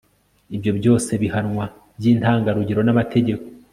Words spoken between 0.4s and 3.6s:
ibyo byose bihanwa by''intangarugero n'amategeko